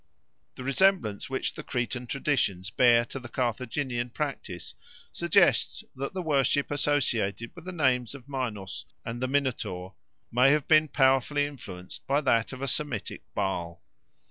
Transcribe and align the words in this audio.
The 0.55 0.63
resemblance 0.63 1.29
which 1.29 1.53
the 1.53 1.61
Cretan 1.61 2.07
traditions 2.07 2.71
bear 2.71 3.05
to 3.05 3.19
the 3.19 3.29
Carthaginian 3.29 4.09
practice 4.09 4.73
suggests 5.11 5.83
that 5.95 6.15
the 6.15 6.23
worship 6.23 6.71
associated 6.71 7.51
with 7.53 7.65
the 7.65 7.71
names 7.71 8.15
of 8.15 8.27
Minos 8.27 8.85
and 9.05 9.21
the 9.21 9.27
Minotaur 9.27 9.93
may 10.31 10.49
have 10.53 10.67
been 10.67 10.87
powerfully 10.87 11.45
influenced 11.45 12.07
by 12.07 12.19
that 12.21 12.51
of 12.51 12.63
a 12.63 12.67
Semitic 12.67 13.21
Baal. 13.35 13.83